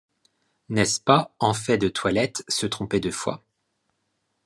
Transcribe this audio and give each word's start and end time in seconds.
N’est-ce 0.69 0.99
pas, 0.99 1.29
en 1.37 1.53
fait 1.53 1.77
de 1.77 1.87
toilette, 1.87 2.43
se 2.47 2.65
tromper 2.65 2.99
deux 2.99 3.11
fois?… 3.11 3.43